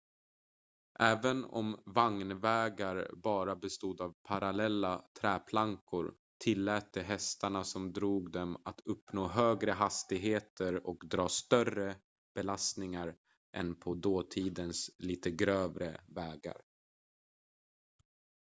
[0.99, 8.81] även om vagnvägar bara bestod av parallella träplankor tillät de hästarna som drog dem att
[8.85, 11.95] uppnå högre hastigheter och dra större
[12.35, 13.15] belastningar
[13.53, 16.61] än på dåtidens lite grövre vägar